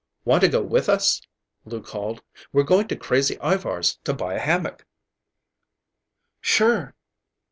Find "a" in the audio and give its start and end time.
4.33-4.39